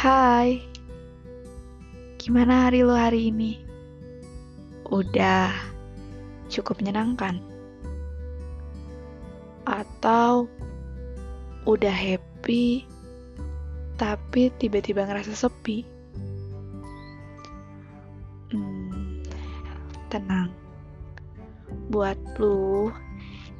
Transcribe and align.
Hai, 0.00 0.64
gimana 2.16 2.64
hari 2.64 2.80
lo 2.80 2.96
hari 2.96 3.28
ini? 3.28 3.60
Udah 4.88 5.52
cukup 6.48 6.80
menyenangkan? 6.80 7.36
Atau 9.68 10.48
udah 11.68 11.92
happy 11.92 12.88
tapi 14.00 14.48
tiba-tiba 14.56 15.04
ngerasa 15.04 15.36
sepi? 15.36 15.84
Hmm, 18.56 19.20
tenang. 20.08 20.48
Buat 21.92 22.16
lu 22.40 22.88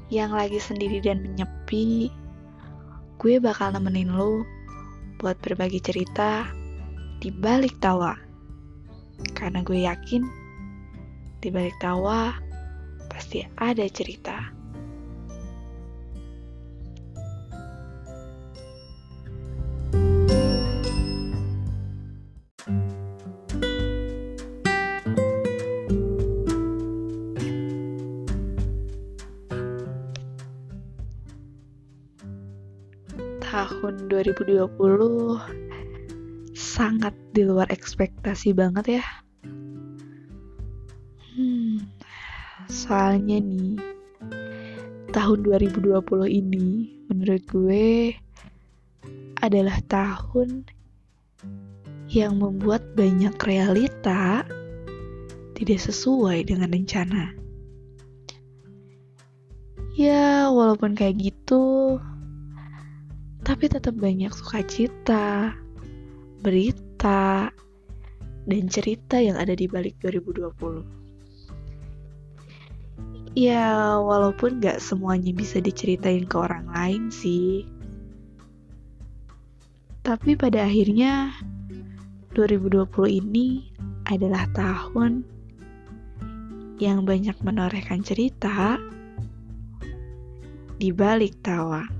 yang 0.09 0.33
lagi 0.33 0.57
sendiri 0.57 1.05
dan 1.05 1.21
menyepi, 1.21 2.09
gue 3.21 3.37
bakal 3.37 3.77
nemenin 3.77 4.17
lu 4.17 4.41
buat 5.21 5.37
berbagi 5.45 5.85
cerita 5.85 6.49
di 7.21 7.29
balik 7.29 7.77
tawa. 7.77 8.17
Karena 9.37 9.61
gue 9.61 9.85
yakin 9.85 10.25
di 11.45 11.49
balik 11.53 11.77
tawa 11.77 12.33
pasti 13.13 13.45
ada 13.61 13.85
cerita. 13.93 14.60
2020 34.41 36.57
sangat 36.57 37.13
di 37.37 37.45
luar 37.45 37.69
ekspektasi 37.69 38.57
banget 38.57 39.01
ya. 39.01 39.05
Hmm, 41.37 41.85
soalnya 42.69 43.37
nih, 43.37 43.77
tahun 45.13 45.45
2020 45.45 45.93
ini 46.29 46.89
menurut 47.13 47.45
gue 47.49 48.17
adalah 49.41 49.81
tahun 49.89 50.65
yang 52.11 52.43
membuat 52.43 52.83
banyak 52.99 53.33
realita 53.45 54.45
tidak 55.55 55.81
sesuai 55.81 56.49
dengan 56.49 56.73
rencana. 56.73 57.37
Ya, 60.01 60.49
walaupun 60.49 60.97
kayak 60.97 61.21
gitu, 61.21 62.01
tapi 63.51 63.67
tetap 63.67 63.99
banyak 63.99 64.31
sukacita, 64.31 65.51
berita, 66.39 67.51
dan 68.47 68.71
cerita 68.71 69.19
yang 69.19 69.35
ada 69.43 69.59
di 69.59 69.67
balik 69.67 69.99
2020. 69.99 70.87
Ya, 73.35 73.99
walaupun 73.99 74.63
gak 74.63 74.79
semuanya 74.79 75.35
bisa 75.35 75.59
diceritain 75.59 76.31
ke 76.31 76.37
orang 76.39 76.71
lain 76.71 77.11
sih. 77.11 77.67
Tapi 80.07 80.39
pada 80.39 80.71
akhirnya 80.71 81.35
2020 82.39 82.87
ini 83.19 83.67
adalah 84.07 84.47
tahun 84.55 85.27
yang 86.79 87.03
banyak 87.03 87.35
menorehkan 87.43 88.07
cerita 88.07 88.79
di 90.79 90.95
balik 90.95 91.35
tawa. 91.43 92.00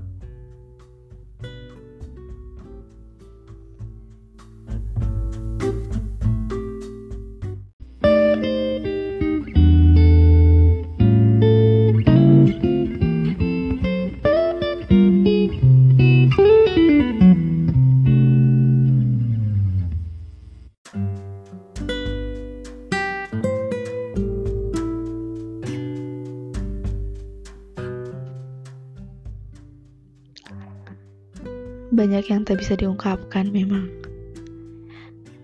Banyak 32.01 32.33
yang 32.33 32.41
tak 32.41 32.57
bisa 32.57 32.73
diungkapkan 32.73 33.53
memang. 33.53 33.85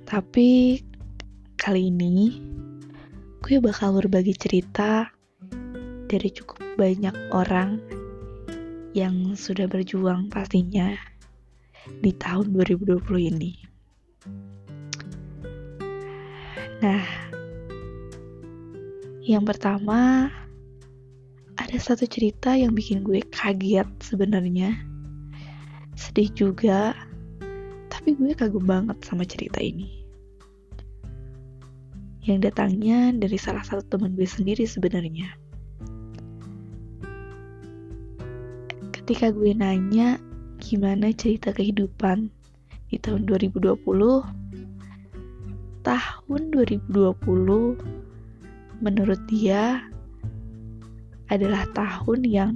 Tapi 0.10 0.82
kali 1.54 1.94
ini 1.94 2.42
gue 3.46 3.62
bakal 3.62 3.94
berbagi 3.94 4.34
cerita 4.34 5.06
dari 6.10 6.34
cukup 6.34 6.58
banyak 6.74 7.14
orang 7.30 7.78
yang 8.98 9.38
sudah 9.38 9.70
berjuang 9.70 10.34
pastinya 10.34 10.98
di 12.02 12.10
tahun 12.18 12.50
2020 12.50 13.06
ini. 13.38 13.54
Nah, 16.82 17.06
yang 19.22 19.46
pertama 19.46 20.34
ada 21.54 21.78
satu 21.78 22.10
cerita 22.10 22.58
yang 22.58 22.74
bikin 22.74 23.06
gue 23.06 23.22
kaget 23.30 23.86
sebenarnya 24.02 24.87
sedih 25.98 26.30
juga, 26.38 26.94
tapi 27.90 28.14
gue 28.14 28.38
kagum 28.38 28.70
banget 28.70 29.02
sama 29.02 29.26
cerita 29.26 29.58
ini. 29.58 30.06
Yang 32.22 32.54
datangnya 32.54 33.18
dari 33.18 33.36
salah 33.36 33.66
satu 33.66 33.98
teman 33.98 34.14
gue 34.14 34.30
sendiri 34.30 34.70
sebenarnya. 34.70 35.34
Ketika 38.94 39.34
gue 39.34 39.58
nanya 39.58 40.22
gimana 40.62 41.10
cerita 41.18 41.50
kehidupan 41.50 42.30
di 42.94 43.02
tahun 43.02 43.26
2020, 43.26 43.74
tahun 45.82 46.42
2020 46.52 47.98
menurut 48.84 49.22
dia 49.32 49.82
adalah 51.34 51.66
tahun 51.74 52.22
yang 52.28 52.52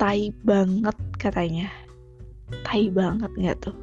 tai 0.00 0.32
banget 0.42 0.96
katanya 1.20 1.68
tai 2.64 2.90
banget 2.92 3.30
nggak 3.38 3.58
tuh 3.62 3.76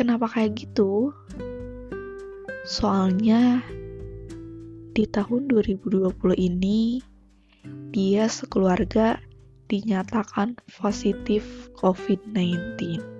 Kenapa 0.00 0.32
kayak 0.32 0.64
gitu? 0.64 1.12
Soalnya 2.64 3.60
di 4.96 5.04
tahun 5.04 5.52
2020 5.52 6.08
ini 6.40 7.04
dia 7.92 8.24
sekeluarga 8.24 9.20
dinyatakan 9.68 10.56
positif 10.80 11.68
COVID-19. 11.76 13.19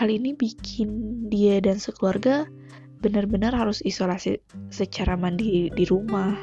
Hal 0.00 0.08
ini 0.08 0.32
bikin 0.32 0.88
dia 1.28 1.60
dan 1.60 1.76
sekeluarga 1.76 2.48
benar-benar 3.04 3.52
harus 3.52 3.84
isolasi 3.84 4.40
secara 4.72 5.12
mandiri 5.12 5.68
di 5.76 5.84
rumah. 5.84 6.40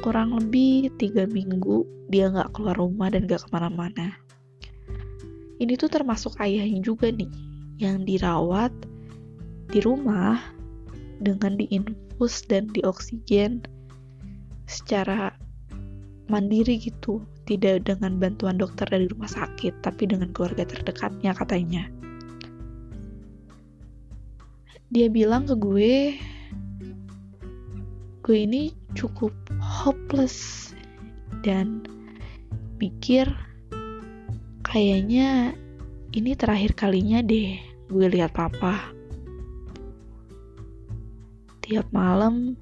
Kurang 0.00 0.32
lebih 0.32 0.96
tiga 0.96 1.28
minggu 1.28 1.84
dia 2.08 2.32
nggak 2.32 2.56
keluar 2.56 2.80
rumah 2.80 3.12
dan 3.12 3.28
nggak 3.28 3.44
ke 3.44 3.48
mana-mana. 3.52 4.16
Ini 5.60 5.76
tuh 5.76 5.92
termasuk 5.92 6.40
ayahnya 6.40 6.80
juga 6.80 7.12
nih, 7.12 7.28
yang 7.76 8.08
dirawat 8.08 8.72
di 9.68 9.84
rumah 9.84 10.40
dengan 11.20 11.60
diinfus 11.60 12.48
dan 12.48 12.72
dioksigen 12.72 13.60
secara 14.64 15.36
mandiri 16.32 16.80
gitu 16.80 17.20
tidak 17.50 17.82
dengan 17.82 18.14
bantuan 18.22 18.54
dokter 18.54 18.86
dari 18.86 19.10
rumah 19.10 19.26
sakit, 19.26 19.82
tapi 19.82 20.06
dengan 20.06 20.30
keluarga 20.30 20.62
terdekatnya 20.62 21.34
katanya. 21.34 21.90
Dia 24.94 25.10
bilang 25.10 25.50
ke 25.50 25.58
gue, 25.58 26.14
gue 28.22 28.38
ini 28.38 28.70
cukup 28.94 29.34
hopeless 29.58 30.70
dan 31.42 31.82
mikir 32.78 33.26
kayaknya 34.62 35.58
ini 36.14 36.38
terakhir 36.38 36.78
kalinya 36.78 37.18
deh 37.18 37.58
gue 37.90 38.06
lihat 38.06 38.30
papa. 38.30 38.94
Tiap 41.66 41.90
malam 41.90 42.54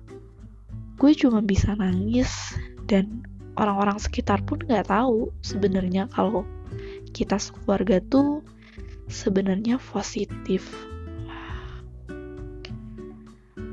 gue 0.97 1.13
cuma 1.13 1.45
bisa 1.45 1.77
nangis 1.77 2.57
dan 2.89 3.28
orang-orang 3.59 3.99
sekitar 3.99 4.41
pun 4.47 4.63
nggak 4.63 4.87
tahu 4.89 5.35
sebenarnya 5.43 6.07
kalau 6.15 6.47
kita 7.11 7.37
sekeluarga 7.37 7.99
tuh 8.07 8.47
sebenarnya 9.11 9.83
positif. 9.83 10.69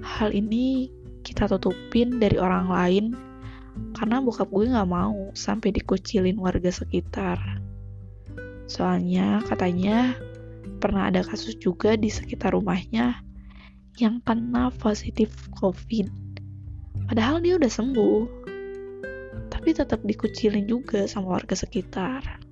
Hal 0.01 0.31
ini 0.31 0.89
kita 1.21 1.51
tutupin 1.51 2.17
dari 2.17 2.39
orang 2.39 2.71
lain 2.71 3.05
karena 3.91 4.23
bokap 4.23 4.47
gue 4.47 4.71
gak 4.71 4.87
mau 4.87 5.35
sampai 5.35 5.75
dikucilin 5.75 6.39
warga 6.39 6.71
sekitar. 6.71 7.37
Soalnya 8.71 9.43
katanya 9.43 10.15
pernah 10.79 11.11
ada 11.11 11.19
kasus 11.19 11.59
juga 11.59 11.99
di 11.99 12.07
sekitar 12.07 12.55
rumahnya 12.55 13.19
yang 13.99 14.23
kena 14.23 14.71
positif 14.79 15.31
COVID. 15.59 16.07
Padahal 17.11 17.43
dia 17.43 17.59
udah 17.59 17.71
sembuh, 17.71 18.44
tapi 19.55 19.71
tetap 19.71 20.03
dikucilin 20.03 20.67
juga 20.67 21.07
sama 21.07 21.39
warga 21.39 21.55
sekitar. 21.55 22.43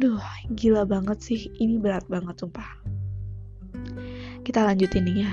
Duh, 0.00 0.24
gila 0.56 0.88
banget 0.88 1.20
sih. 1.20 1.52
Ini 1.60 1.76
berat 1.78 2.08
banget, 2.08 2.40
sumpah. 2.40 2.66
Kita 4.40 4.64
lanjutin 4.64 5.04
nih 5.04 5.16
ya. 5.28 5.32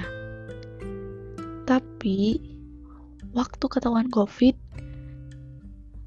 Tapi, 1.64 2.38
waktu 3.32 3.66
ketahuan 3.72 4.12
COVID, 4.12 4.60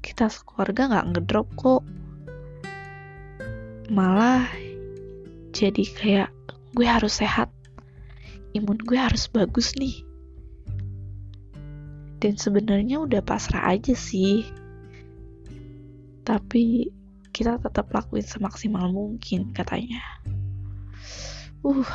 kita 0.05 0.29
sekeluarga 0.29 0.93
nggak 0.93 1.07
ngedrop 1.09 1.49
kok. 1.57 1.83
Malah, 3.89 4.45
jadi 5.51 5.83
kayak 5.89 6.31
gue 6.77 6.85
harus 6.85 7.17
sehat 7.17 7.49
imun 8.55 8.79
gue 8.79 8.95
harus 8.95 9.27
bagus 9.27 9.75
nih 9.75 10.07
dan 12.25 12.41
sebenarnya 12.41 13.05
udah 13.05 13.21
pasrah 13.21 13.69
aja 13.69 13.93
sih. 13.93 14.49
Tapi 16.25 16.89
kita 17.29 17.61
tetap 17.61 17.93
lakuin 17.93 18.25
semaksimal 18.25 18.89
mungkin 18.89 19.53
katanya. 19.53 20.01
Uh 21.61 21.85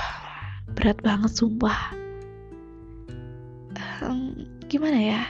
berat 0.71 1.03
banget 1.03 1.35
sumpah. 1.35 1.99
Um, 4.07 4.47
gimana 4.71 5.03
ya? 5.03 5.23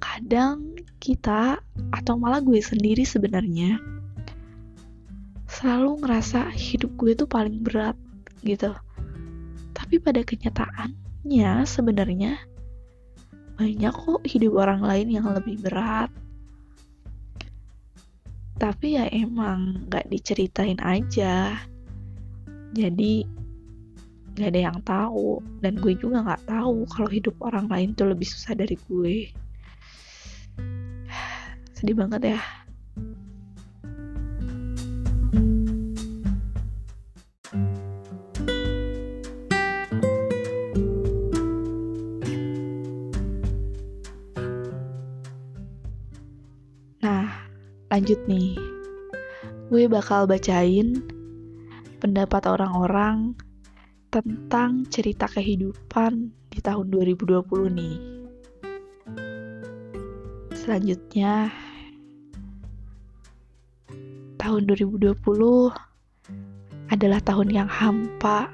Kadang 0.00 0.80
kita 0.96 1.60
atau 1.92 2.16
malah 2.16 2.40
gue 2.40 2.56
sendiri 2.56 3.04
sebenarnya 3.04 3.76
selalu 5.44 6.00
ngerasa 6.00 6.56
hidup 6.56 6.96
gue 6.96 7.12
tuh 7.12 7.28
paling 7.28 7.60
berat 7.60 8.00
gitu. 8.40 8.72
Tapi 9.76 10.00
pada 10.00 10.24
kenyataannya 10.24 11.68
sebenarnya 11.68 12.55
banyak 13.56 13.92
kok 13.92 14.22
hidup 14.28 14.52
orang 14.60 14.84
lain 14.84 15.08
yang 15.16 15.26
lebih 15.32 15.56
berat. 15.64 16.12
Tapi 18.56 19.00
ya 19.00 19.08
emang 19.12 19.88
gak 19.88 20.08
diceritain 20.12 20.80
aja. 20.80 21.56
Jadi 22.76 23.24
gak 24.36 24.52
ada 24.52 24.60
yang 24.68 24.78
tahu 24.84 25.40
dan 25.64 25.80
gue 25.80 25.96
juga 25.96 26.20
gak 26.20 26.44
tahu 26.44 26.84
kalau 26.92 27.08
hidup 27.08 27.36
orang 27.40 27.68
lain 27.72 27.96
tuh 27.96 28.12
lebih 28.12 28.28
susah 28.28 28.52
dari 28.52 28.76
gue. 28.76 29.32
Sedih 31.76 31.96
banget 31.96 32.36
ya. 32.36 32.40
Lanjut 47.96 48.20
nih. 48.28 48.60
Gue 49.72 49.88
bakal 49.88 50.28
bacain 50.28 51.00
pendapat 51.96 52.44
orang-orang 52.44 53.32
tentang 54.12 54.84
cerita 54.92 55.24
kehidupan 55.24 56.28
di 56.52 56.60
tahun 56.60 56.92
2020 56.92 57.40
nih. 57.72 57.96
Selanjutnya 60.52 61.48
tahun 64.36 64.68
2020 64.68 65.16
adalah 66.92 67.20
tahun 67.24 67.48
yang 67.48 67.70
hampa. 67.72 68.52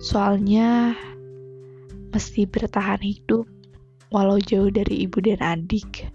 Soalnya 0.00 0.96
mesti 2.08 2.48
bertahan 2.48 3.04
hidup 3.04 3.44
walau 4.08 4.40
jauh 4.40 4.72
dari 4.72 5.04
ibu 5.04 5.20
dan 5.20 5.44
adik. 5.44 6.08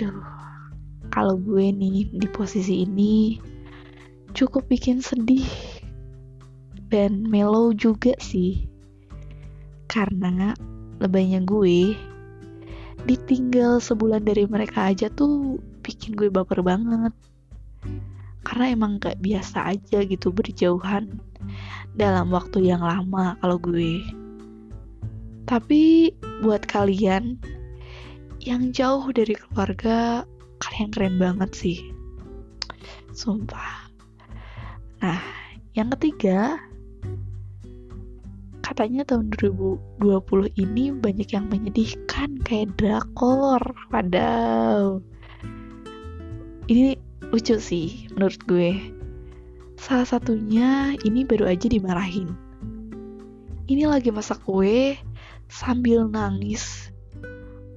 Duh, 0.00 0.31
kalau 1.12 1.36
gue 1.36 1.68
nih 1.68 2.08
di 2.08 2.28
posisi 2.32 2.88
ini 2.88 3.36
cukup 4.32 4.64
bikin 4.72 5.04
sedih 5.04 5.44
dan 6.88 7.28
mellow 7.28 7.76
juga 7.76 8.16
sih. 8.16 8.64
Karena 9.92 10.56
lebaynya 11.04 11.44
gue 11.44 11.92
ditinggal 13.04 13.76
sebulan 13.76 14.24
dari 14.24 14.48
mereka 14.48 14.88
aja 14.88 15.12
tuh 15.12 15.60
bikin 15.84 16.16
gue 16.16 16.32
baper 16.32 16.64
banget. 16.64 17.12
Karena 18.42 18.72
emang 18.72 18.96
gak 18.96 19.20
biasa 19.20 19.76
aja 19.76 20.00
gitu 20.08 20.32
berjauhan 20.32 21.12
dalam 21.92 22.32
waktu 22.32 22.72
yang 22.72 22.80
lama 22.80 23.36
kalau 23.44 23.60
gue. 23.60 24.00
Tapi 25.44 26.08
buat 26.40 26.64
kalian 26.64 27.36
yang 28.42 28.72
jauh 28.72 29.06
dari 29.12 29.36
keluarga 29.36 30.24
kalian 30.62 30.88
keren 30.94 31.16
banget 31.18 31.50
sih. 31.50 31.78
Sumpah. 33.10 33.90
Nah 35.02 35.20
yang 35.74 35.90
ketiga 35.98 36.62
katanya 38.62 39.04
tahun 39.04 39.34
2020 39.36 40.00
ini 40.56 40.94
banyak 40.94 41.28
yang 41.34 41.50
menyedihkan 41.50 42.40
kayak 42.46 42.72
drakor 42.78 43.60
padahal 43.92 45.02
ini 46.70 46.96
lucu 47.34 47.58
sih 47.58 48.06
menurut 48.14 48.38
gue. 48.46 48.78
Salah 49.76 50.06
satunya 50.06 50.94
ini 51.02 51.26
baru 51.26 51.50
aja 51.50 51.66
dimarahin. 51.66 52.30
Ini 53.66 53.90
lagi 53.90 54.14
masak 54.14 54.38
kue 54.46 54.94
sambil 55.50 56.06
nangis. 56.06 56.88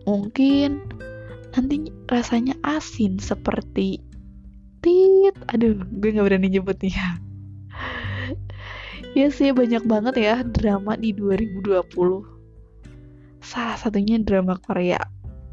Mungkin 0.06 0.95
nanti 1.56 1.90
rasanya 2.12 2.60
asin 2.62 3.18
seperti 3.18 4.04
tit. 4.84 5.36
Aduh 5.50 5.80
gue 5.80 6.10
nggak 6.12 6.28
berani 6.28 6.52
nyebutnya 6.52 6.92
ya. 9.16 9.32
Sih 9.36 9.56
banyak 9.56 9.88
banget 9.88 10.16
ya 10.20 10.36
drama 10.44 11.00
di 11.00 11.16
2020 11.16 12.36
salah 13.46 13.78
satunya 13.78 14.18
drama 14.18 14.58
Korea 14.58 14.98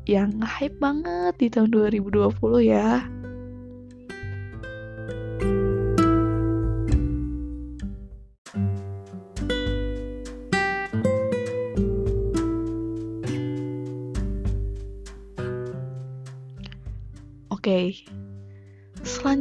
yang 0.08 0.40
hype 0.40 0.80
banget 0.80 1.36
di 1.38 1.46
tahun 1.52 1.70
2020 1.70 2.32
ya 2.64 3.04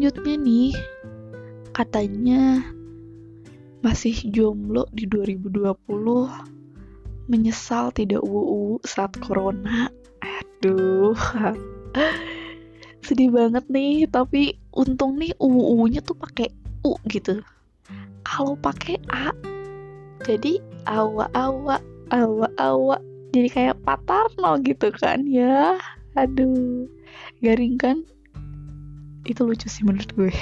selanjutnya 0.02 0.34
nih, 0.42 0.74
katanya 1.78 2.66
masih 3.86 4.18
jomblo 4.34 4.90
di 4.90 5.06
2020, 5.06 5.78
menyesal 7.30 7.94
tidak 7.94 8.26
uu 8.26 8.82
saat 8.82 9.14
corona. 9.22 9.94
Aduh, 10.26 11.14
sedih 13.06 13.30
banget 13.30 13.62
nih. 13.70 14.10
Tapi 14.10 14.58
untung 14.74 15.22
nih 15.22 15.38
uu-nya 15.38 16.02
tuh 16.02 16.18
pakai 16.18 16.50
u 16.82 16.98
gitu. 17.06 17.46
Kalau 18.26 18.58
pakai 18.58 18.98
a, 19.14 19.30
jadi 20.26 20.58
awa-awa, 20.90 21.78
awa-awa, 22.10 22.98
jadi 23.38 23.50
kayak 23.54 23.78
patarno 23.86 24.66
gitu 24.66 24.90
kan 24.98 25.30
ya. 25.30 25.78
Aduh 26.18 26.90
garing 27.46 27.78
kan 27.78 28.02
itu 29.26 29.42
lucu 29.46 29.70
sih 29.70 29.86
menurut 29.86 30.10
gue 30.18 30.34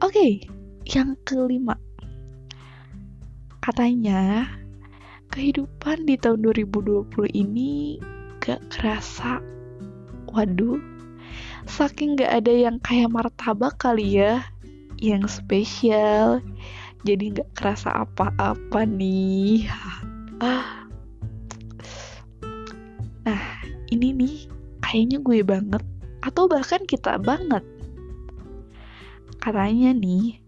oke 0.00 0.12
okay, 0.12 0.40
yang 0.86 1.18
kelima. 1.26 1.74
Katanya 3.58 4.46
kehidupan 5.34 6.06
di 6.06 6.14
tahun 6.14 6.46
2020 6.46 7.10
ini 7.34 7.98
gak 8.38 8.62
kerasa. 8.70 9.42
Waduh 10.30 10.78
saking 11.66 12.14
gak 12.14 12.46
ada 12.46 12.52
yang 12.54 12.78
kayak 12.78 13.10
martabak 13.10 13.74
kali 13.82 14.22
ya 14.22 14.46
yang 15.02 15.26
spesial. 15.26 16.38
Jadi 17.02 17.34
gak 17.42 17.50
kerasa 17.58 17.90
apa-apa 18.06 18.86
nih. 18.86 19.66
Nah 23.26 23.42
ini 23.90 24.14
nih 24.14 24.36
kayaknya 24.78 25.18
gue 25.18 25.42
banget 25.42 25.82
atau 26.26 26.50
bahkan 26.50 26.82
kita 26.82 27.22
banget 27.22 27.62
katanya 29.38 29.94
nih 29.94 30.42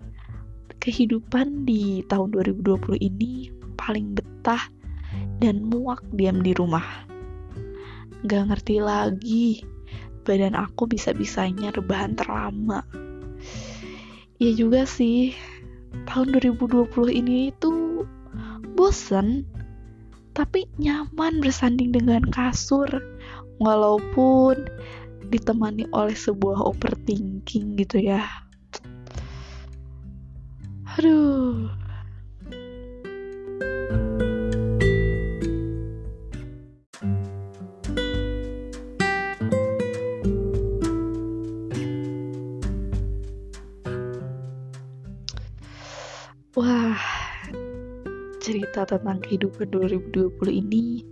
kehidupan 0.82 1.62
di 1.62 2.02
tahun 2.10 2.34
2020 2.34 2.98
ini 2.98 3.54
paling 3.78 4.14
betah 4.14 4.66
dan 5.38 5.62
muak 5.62 6.02
diam 6.14 6.42
di 6.42 6.54
rumah. 6.54 7.06
Gak 8.26 8.50
ngerti 8.50 8.82
lagi, 8.82 9.62
badan 10.26 10.58
aku 10.58 10.90
bisa-bisanya 10.90 11.70
rebahan 11.70 12.18
terlama. 12.18 12.82
Ya 14.42 14.50
juga 14.54 14.86
sih, 14.86 15.34
tahun 16.10 16.34
2020 16.34 16.90
ini 17.10 17.54
itu 17.54 18.02
bosen, 18.74 19.46
tapi 20.34 20.66
nyaman 20.78 21.42
bersanding 21.42 21.94
dengan 21.94 22.26
kasur, 22.30 22.90
walaupun 23.62 24.66
ditemani 25.28 25.84
oleh 25.92 26.16
sebuah 26.16 26.64
overthinking 26.64 27.76
gitu 27.76 28.00
ya. 28.00 28.24
Aduh. 30.98 31.68
Wah, 46.58 46.98
cerita 48.42 48.82
tentang 48.82 49.22
kehidupan 49.22 49.70
2020 49.70 50.50
ini 50.50 51.06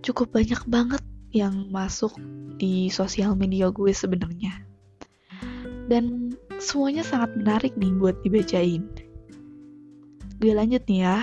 cukup 0.00 0.32
banyak 0.32 0.62
banget 0.70 1.02
yang 1.36 1.68
masuk 1.68 2.16
di 2.56 2.88
sosial 2.88 3.36
media 3.36 3.68
gue 3.68 3.92
sebenarnya. 3.92 4.64
Dan 5.86 6.32
semuanya 6.56 7.04
sangat 7.04 7.36
menarik 7.36 7.76
nih 7.76 7.92
buat 8.00 8.16
dibacain. 8.24 8.88
Gue 10.40 10.52
lanjut 10.56 10.80
nih 10.88 11.04
ya. 11.04 11.18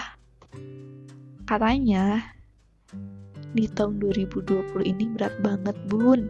Katanya 1.50 2.22
di 3.58 3.66
tahun 3.66 3.98
2020 3.98 4.86
ini 4.86 5.04
berat 5.18 5.34
banget, 5.42 5.76
Bun. 5.90 6.30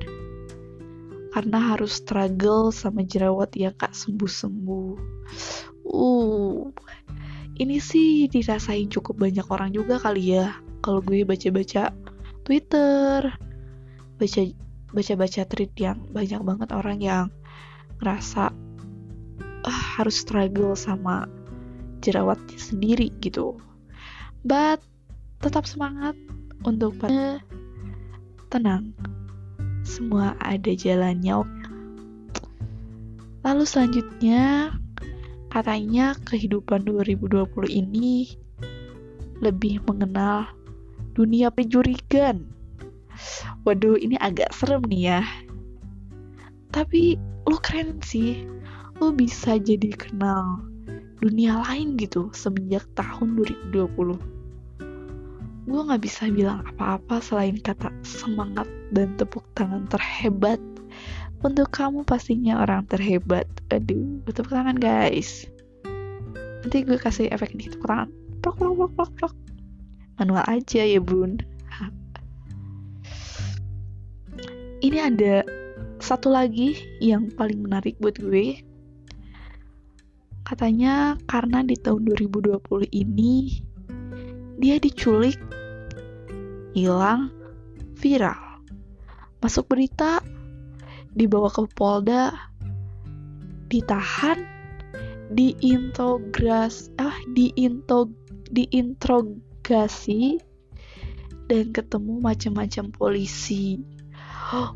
Karena 1.35 1.75
harus 1.75 1.99
struggle 1.99 2.71
sama 2.71 3.03
jerawat 3.03 3.51
yang 3.59 3.75
gak 3.75 3.91
sembuh-sembuh. 3.91 4.95
Uh, 5.83 6.71
ini 7.59 7.77
sih 7.77 8.25
dirasain 8.31 8.89
cukup 8.89 9.21
banyak 9.21 9.45
orang 9.51 9.69
juga 9.75 10.01
kali 10.01 10.33
ya 10.33 10.57
kalau 10.81 10.99
gue 11.05 11.21
baca-baca 11.21 11.93
Twitter 12.43 13.29
baca 14.23 14.41
baca-baca 14.95 15.41
tweet 15.51 15.73
yang 15.75 15.99
banyak 16.15 16.39
banget 16.39 16.69
orang 16.71 17.03
yang 17.03 17.25
ngerasa 17.99 18.55
ah, 19.67 19.81
harus 19.99 20.23
struggle 20.23 20.79
sama 20.79 21.27
jerawatnya 21.99 22.55
sendiri 22.55 23.11
gitu. 23.19 23.59
But 24.47 24.79
tetap 25.43 25.67
semangat 25.67 26.15
untuk 26.63 26.95
tenang. 28.47 28.95
Semua 29.83 30.39
ada 30.39 30.71
jalannya 30.71 31.43
lalu 33.43 33.67
selanjutnya 33.67 34.71
Katanya 35.53 36.17
kehidupan 36.25 36.81
2020 36.81 37.45
ini 37.69 38.25
lebih 39.37 39.85
mengenal 39.85 40.49
dunia 41.13 41.53
penjurigan. 41.53 42.49
Waduh, 43.63 43.95
ini 43.95 44.19
agak 44.19 44.51
serem 44.51 44.83
nih 44.91 45.15
ya. 45.15 45.21
Tapi 46.75 47.15
lo 47.47 47.57
keren 47.63 48.03
sih. 48.03 48.43
Lo 48.99 49.15
bisa 49.15 49.55
jadi 49.55 49.89
kenal 49.95 50.63
dunia 51.23 51.63
lain 51.63 51.95
gitu 51.95 52.27
semenjak 52.35 52.83
tahun 52.99 53.39
2020. 53.71 54.19
Gue 55.63 55.79
gak 55.87 56.03
bisa 56.03 56.27
bilang 56.27 56.59
apa-apa 56.67 57.23
selain 57.23 57.55
kata 57.55 57.87
semangat 58.03 58.67
dan 58.91 59.15
tepuk 59.15 59.47
tangan 59.55 59.87
terhebat 59.87 60.59
untuk 61.39 61.71
kamu 61.71 62.03
pastinya 62.03 62.59
orang 62.59 62.83
terhebat. 62.91 63.47
Aduh, 63.71 64.19
tepuk 64.27 64.51
tangan 64.51 64.75
guys. 64.75 65.47
Nanti 66.67 66.83
gue 66.83 66.99
kasih 66.99 67.31
efek 67.31 67.55
nih 67.55 67.71
tepuk 67.71 67.87
tangan. 67.87 68.11
Manual 70.19 70.43
aja 70.51 70.83
ya 70.83 70.99
bun. 70.99 71.39
Ini 74.83 74.99
ada 74.99 75.47
satu 76.03 76.27
lagi 76.27 76.75
yang 76.99 77.31
paling 77.31 77.63
menarik 77.63 77.95
buat 78.03 78.19
gue. 78.19 78.59
Katanya 80.43 81.15
karena 81.23 81.63
di 81.63 81.79
tahun 81.79 82.03
2020 82.03 82.91
ini 82.91 83.63
dia 84.59 84.75
diculik, 84.83 85.39
hilang, 86.75 87.31
viral. 87.95 88.59
Masuk 89.39 89.71
berita 89.71 90.19
dibawa 91.15 91.47
ke 91.47 91.63
Polda 91.71 92.35
ditahan 93.71 94.43
diintrogras 95.31 96.91
ah 96.99 97.15
diintog 97.31 98.11
diintrogasi 98.51 100.43
dan 101.47 101.71
ketemu 101.71 102.19
macam-macam 102.19 102.91
polisi 102.91 103.79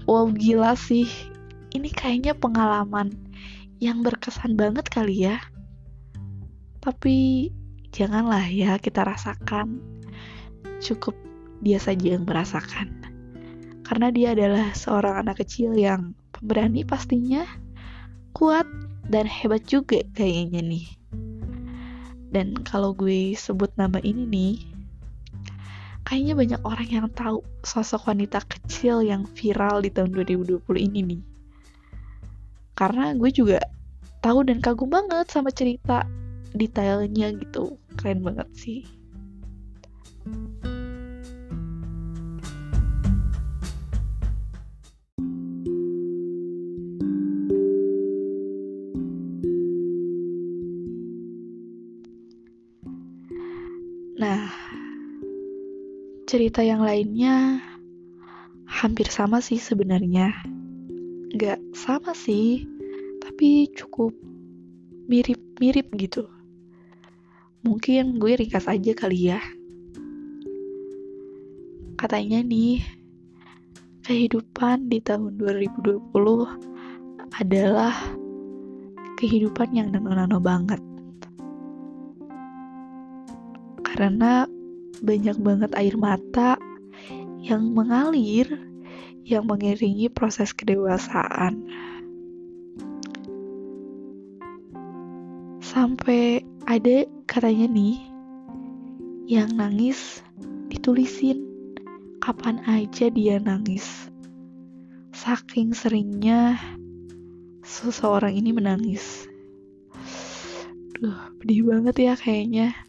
wow 0.10 0.28
gila 0.34 0.74
sih. 0.74 1.06
Ini 1.74 1.90
kayaknya 1.94 2.34
pengalaman 2.34 3.14
yang 3.78 4.02
berkesan 4.02 4.58
banget 4.58 4.90
kali 4.90 5.30
ya. 5.30 5.38
Tapi 6.82 7.50
janganlah 7.94 8.48
ya 8.50 8.80
kita 8.82 9.06
rasakan 9.06 9.78
cukup 10.82 11.14
dia 11.62 11.78
saja 11.82 12.18
yang 12.18 12.26
merasakan. 12.26 12.90
Karena 13.86 14.12
dia 14.12 14.36
adalah 14.36 14.76
seorang 14.76 15.24
anak 15.24 15.46
kecil 15.46 15.72
yang 15.78 16.12
pemberani 16.36 16.84
pastinya, 16.84 17.48
kuat, 18.36 18.68
dan 19.08 19.24
hebat 19.24 19.64
juga 19.64 20.04
kayaknya 20.12 20.60
nih. 20.60 20.88
Dan 22.28 22.60
kalau 22.68 22.92
gue 22.92 23.32
sebut 23.34 23.72
nama 23.80 24.04
ini 24.04 24.28
nih, 24.28 24.56
kayaknya 26.08 26.40
banyak 26.40 26.62
orang 26.64 26.88
yang 26.88 27.08
tahu 27.12 27.44
sosok 27.68 28.08
wanita 28.08 28.40
kecil 28.48 29.04
yang 29.04 29.28
viral 29.28 29.84
di 29.84 29.92
tahun 29.92 30.16
2020 30.16 30.64
ini 30.80 31.00
nih. 31.04 31.22
Karena 32.80 33.12
gue 33.12 33.28
juga 33.28 33.60
tahu 34.24 34.48
dan 34.48 34.64
kagum 34.64 34.88
banget 34.88 35.28
sama 35.28 35.52
cerita 35.52 36.08
detailnya 36.56 37.36
gitu. 37.36 37.76
Keren 38.00 38.24
banget 38.24 38.48
sih. 38.56 38.88
Nah, 54.18 54.50
cerita 56.28 56.60
yang 56.60 56.84
lainnya 56.84 57.64
hampir 58.68 59.08
sama 59.08 59.40
sih 59.40 59.56
sebenarnya. 59.56 60.36
Gak 61.40 61.56
sama 61.72 62.12
sih, 62.12 62.68
tapi 63.24 63.72
cukup 63.72 64.12
mirip-mirip 65.08 65.88
gitu. 65.96 66.28
Mungkin 67.64 68.20
gue 68.20 68.44
ringkas 68.44 68.68
aja 68.68 68.92
kali 68.92 69.32
ya. 69.32 69.40
Katanya 71.96 72.44
nih, 72.44 72.84
kehidupan 74.04 74.92
di 74.92 75.00
tahun 75.00 75.40
2020 75.40 76.12
adalah 77.40 77.96
kehidupan 79.16 79.72
yang 79.72 79.96
nano-nano 79.96 80.44
banget 80.44 80.84
karena 83.82 84.46
banyak 85.04 85.38
banget 85.40 85.72
air 85.78 85.96
mata 85.96 86.58
yang 87.44 87.72
mengalir 87.72 88.48
yang 89.28 89.44
mengiringi 89.44 90.08
proses 90.08 90.56
kedewasaan. 90.56 91.68
Sampai 95.60 96.48
ada 96.64 97.04
katanya 97.28 97.68
nih 97.68 98.00
yang 99.28 99.52
nangis 99.60 100.24
ditulisin 100.72 101.44
kapan 102.24 102.64
aja 102.64 103.12
dia 103.12 103.36
nangis. 103.44 104.08
Saking 105.12 105.76
seringnya 105.76 106.56
seseorang 107.68 108.32
ini 108.32 108.56
menangis. 108.56 109.28
Duh, 110.96 111.36
pedih 111.36 111.68
banget 111.68 111.96
ya 112.00 112.14
kayaknya. 112.16 112.87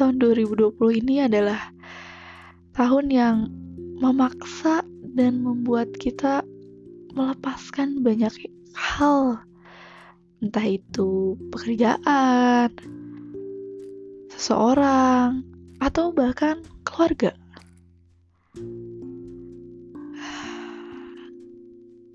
Tahun 0.00 0.16
2020 0.16 0.80
ini 1.04 1.28
adalah 1.28 1.60
tahun 2.72 3.12
yang 3.12 3.36
memaksa 4.00 4.80
dan 5.12 5.44
membuat 5.44 5.92
kita 6.00 6.40
melepaskan 7.12 8.00
banyak 8.00 8.32
hal. 8.72 9.44
Entah 10.40 10.64
itu 10.64 11.36
pekerjaan 11.52 12.72
seseorang 14.32 15.44
atau 15.84 16.16
bahkan 16.16 16.64
keluarga. 16.80 17.36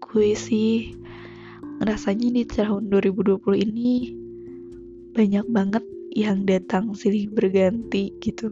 Gue 0.02 0.34
sih 0.34 0.98
ngerasanya 1.78 2.34
di 2.34 2.50
tahun 2.50 2.90
2020 2.90 3.46
ini 3.62 4.10
banyak 5.14 5.46
banget 5.54 5.86
yang 6.16 6.48
datang 6.48 6.96
silih 6.96 7.28
berganti 7.28 8.16
gitu. 8.24 8.48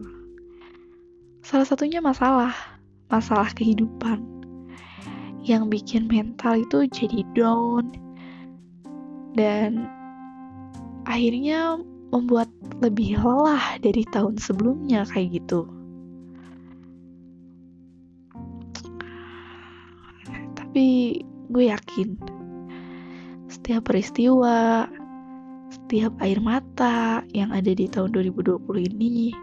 Salah 1.40 1.64
satunya 1.64 2.04
masalah 2.04 2.52
masalah 3.08 3.48
kehidupan. 3.56 4.20
Yang 5.44 5.64
bikin 5.72 6.04
mental 6.04 6.60
itu 6.60 6.84
jadi 6.92 7.24
down. 7.32 7.88
Dan 9.32 9.88
akhirnya 11.08 11.80
membuat 12.12 12.52
lebih 12.84 13.16
lelah 13.16 13.80
dari 13.80 14.04
tahun 14.12 14.36
sebelumnya 14.36 15.08
kayak 15.08 15.40
gitu. 15.40 15.64
Tapi 20.52 20.86
gue 21.48 21.64
yakin 21.72 22.20
setiap 23.48 23.88
peristiwa, 23.88 24.88
setiap 25.84 26.16
air 26.24 26.40
mata 26.40 27.20
yang 27.36 27.52
ada 27.52 27.68
di 27.76 27.84
tahun 27.84 28.16
2020 28.16 28.56
ini 28.88 29.36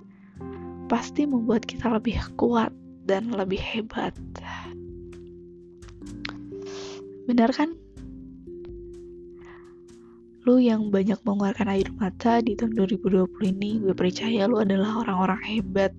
pasti 0.89 1.29
membuat 1.29 1.69
kita 1.69 1.85
lebih 1.93 2.17
kuat 2.33 2.73
dan 3.05 3.29
lebih 3.29 3.61
hebat. 3.61 4.17
Benar 7.29 7.53
kan? 7.53 7.77
Lu 10.49 10.57
yang 10.57 10.89
banyak 10.89 11.21
mengeluarkan 11.21 11.69
air 11.69 11.93
mata 12.01 12.41
di 12.41 12.57
tahun 12.57 12.73
2020 12.73 13.29
ini, 13.45 13.77
gue 13.77 13.93
percaya 13.93 14.49
lu 14.49 14.65
adalah 14.65 15.05
orang-orang 15.05 15.45
hebat 15.45 15.93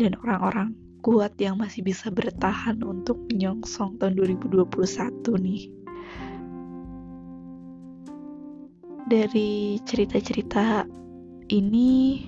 dan 0.00 0.16
orang-orang 0.24 0.72
kuat 1.04 1.36
yang 1.36 1.60
masih 1.60 1.84
bisa 1.84 2.08
bertahan 2.08 2.80
untuk 2.80 3.20
menyongsong 3.28 4.00
tahun 4.00 4.16
2021 4.16 4.64
nih. 5.44 5.75
Dari 9.06 9.78
cerita-cerita 9.86 10.82
ini, 11.54 12.26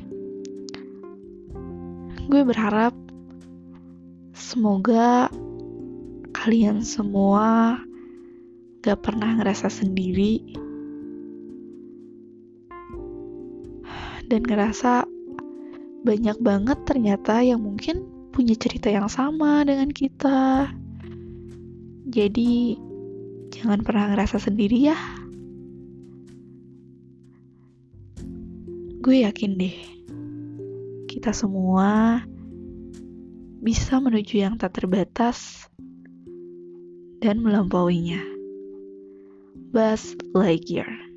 gue 2.31 2.43
berharap 2.47 2.95
semoga 4.31 5.27
kalian 6.31 6.87
semua 6.87 7.83
gak 8.87 9.03
pernah 9.03 9.43
ngerasa 9.43 9.67
sendiri 9.67 10.39
dan 14.31 14.47
ngerasa 14.47 15.03
banyak 16.07 16.39
banget 16.39 16.79
ternyata 16.87 17.43
yang 17.43 17.59
mungkin 17.59 18.07
punya 18.31 18.55
cerita 18.55 18.87
yang 18.87 19.11
sama 19.11 19.67
dengan 19.67 19.91
kita. 19.91 20.71
Jadi, 22.07 22.79
jangan 23.51 23.83
pernah 23.83 24.15
ngerasa 24.15 24.39
sendiri 24.39 24.95
ya. 24.95 25.28
Gue 29.09 29.25
yakin 29.25 29.57
deh, 29.57 29.73
kita 31.09 31.33
semua 31.33 32.21
bisa 33.65 33.97
menuju 34.05 34.37
yang 34.37 34.61
tak 34.61 34.77
terbatas 34.77 35.65
dan 37.25 37.41
melampauinya. 37.41 38.21
Buzz 39.73 40.13
Lightyear 40.37 41.08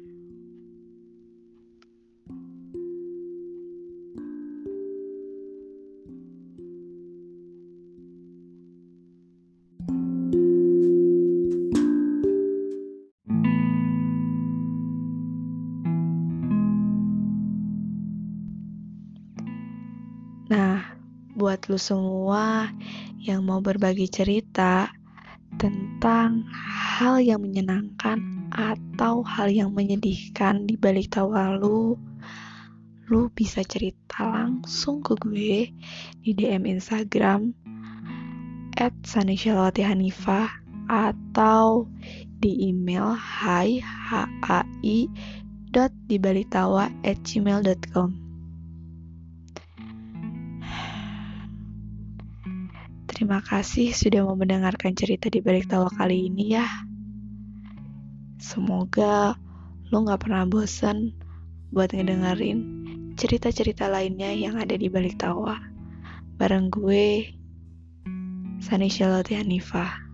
buat 21.61 21.77
lu 21.77 21.93
semua 21.93 22.73
yang 23.21 23.45
mau 23.45 23.61
berbagi 23.61 24.09
cerita 24.09 24.89
tentang 25.61 26.41
hal 26.49 27.21
yang 27.21 27.45
menyenangkan 27.45 28.49
atau 28.49 29.21
hal 29.21 29.45
yang 29.53 29.69
menyedihkan 29.69 30.65
di 30.65 30.73
balik 30.73 31.13
tawa 31.13 31.53
lu, 31.61 32.01
lu 33.13 33.29
bisa 33.37 33.61
cerita 33.61 34.25
langsung 34.25 35.05
ke 35.05 35.13
gue 35.21 35.69
di 36.25 36.33
DM 36.33 36.65
Instagram 36.65 37.53
at 38.81 38.97
atau 40.89 41.85
di 42.41 42.73
email 42.73 43.13
hai 43.13 43.77
hai 43.85 45.05
dot 45.69 45.93
dibalitawa 46.09 46.89
at 47.05 47.21
gmail.com 47.21 48.30
Terima 53.21 53.37
kasih 53.37 53.93
sudah 53.93 54.25
mau 54.25 54.33
mendengarkan 54.33 54.97
cerita 54.97 55.29
di 55.29 55.45
balik 55.45 55.69
tawa 55.69 55.93
kali 55.93 56.25
ini 56.25 56.57
ya. 56.57 56.65
Semoga 58.41 59.37
lo 59.93 60.01
gak 60.09 60.25
pernah 60.25 60.41
bosan 60.49 61.13
buat 61.69 61.93
ngedengerin 61.93 62.65
cerita-cerita 63.13 63.93
lainnya 63.93 64.33
yang 64.33 64.57
ada 64.57 64.73
di 64.73 64.89
balik 64.89 65.21
tawa. 65.21 65.53
Bareng 66.41 66.73
gue, 66.73 67.29
Sani 68.57 68.89
Shaloti 68.89 69.37
Hanifah. 69.37 70.10